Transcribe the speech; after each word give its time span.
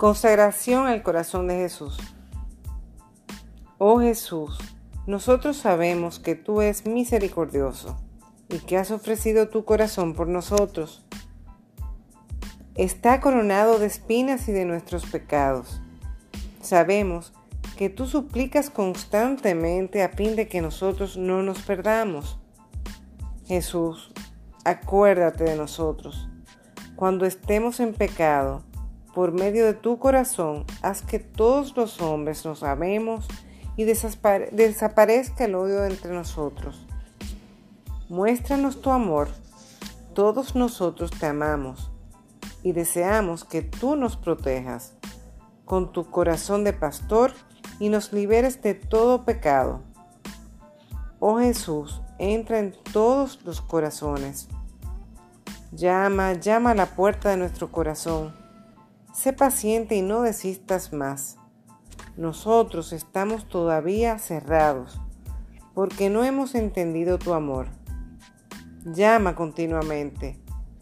Consagración 0.00 0.86
al 0.86 1.02
corazón 1.02 1.46
de 1.46 1.56
Jesús. 1.56 1.98
Oh 3.76 4.00
Jesús, 4.00 4.58
nosotros 5.06 5.58
sabemos 5.58 6.18
que 6.18 6.34
tú 6.34 6.62
eres 6.62 6.86
misericordioso 6.86 8.00
y 8.48 8.60
que 8.60 8.78
has 8.78 8.92
ofrecido 8.92 9.50
tu 9.50 9.66
corazón 9.66 10.14
por 10.14 10.26
nosotros. 10.26 11.04
Está 12.76 13.20
coronado 13.20 13.78
de 13.78 13.88
espinas 13.88 14.48
y 14.48 14.52
de 14.52 14.64
nuestros 14.64 15.04
pecados. 15.04 15.82
Sabemos 16.62 17.34
que 17.76 17.90
tú 17.90 18.06
suplicas 18.06 18.70
constantemente 18.70 20.02
a 20.02 20.08
fin 20.08 20.34
de 20.34 20.48
que 20.48 20.62
nosotros 20.62 21.18
no 21.18 21.42
nos 21.42 21.60
perdamos. 21.60 22.38
Jesús, 23.46 24.14
acuérdate 24.64 25.44
de 25.44 25.56
nosotros. 25.56 26.26
Cuando 26.96 27.26
estemos 27.26 27.80
en 27.80 27.92
pecado, 27.92 28.64
por 29.14 29.32
medio 29.32 29.66
de 29.66 29.74
tu 29.74 29.98
corazón, 29.98 30.64
haz 30.82 31.02
que 31.02 31.18
todos 31.18 31.76
los 31.76 32.00
hombres 32.00 32.44
nos 32.44 32.62
amemos 32.62 33.26
y 33.76 33.84
desaparezca 33.84 35.44
el 35.44 35.54
odio 35.54 35.84
entre 35.84 36.12
nosotros. 36.12 36.86
Muéstranos 38.08 38.80
tu 38.80 38.90
amor. 38.90 39.28
Todos 40.14 40.54
nosotros 40.54 41.10
te 41.10 41.26
amamos 41.26 41.90
y 42.62 42.72
deseamos 42.72 43.44
que 43.44 43.62
tú 43.62 43.96
nos 43.96 44.16
protejas 44.16 44.94
con 45.64 45.92
tu 45.92 46.10
corazón 46.10 46.64
de 46.64 46.72
pastor 46.72 47.32
y 47.78 47.88
nos 47.88 48.12
liberes 48.12 48.60
de 48.62 48.74
todo 48.74 49.24
pecado. 49.24 49.82
Oh 51.20 51.38
Jesús, 51.38 52.02
entra 52.18 52.58
en 52.58 52.74
todos 52.92 53.40
los 53.44 53.60
corazones. 53.60 54.48
Llama, 55.72 56.32
llama 56.34 56.72
a 56.72 56.74
la 56.74 56.86
puerta 56.86 57.30
de 57.30 57.36
nuestro 57.36 57.70
corazón 57.70 58.39
Sé 59.12 59.32
paciente 59.32 59.96
y 59.96 60.02
no 60.02 60.22
desistas 60.22 60.92
más. 60.92 61.36
Nosotros 62.16 62.92
estamos 62.92 63.48
todavía 63.48 64.18
cerrados 64.18 65.00
porque 65.74 66.10
no 66.10 66.24
hemos 66.24 66.54
entendido 66.54 67.18
tu 67.18 67.34
amor. 67.34 67.66
Llama 68.84 69.34
continuamente. 69.34 70.40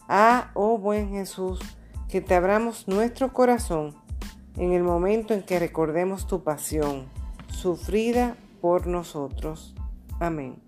Ah, 0.09 0.51
oh 0.55 0.79
buen 0.79 1.11
Jesús, 1.11 1.61
que 2.09 2.21
te 2.21 2.35
abramos 2.35 2.89
nuestro 2.89 3.33
corazón 3.33 3.95
en 4.57 4.73
el 4.73 4.83
momento 4.83 5.35
en 5.35 5.43
que 5.43 5.59
recordemos 5.59 6.27
tu 6.27 6.43
pasión, 6.43 7.07
sufrida 7.49 8.37
por 8.61 8.87
nosotros. 8.87 9.75
Amén. 10.21 10.68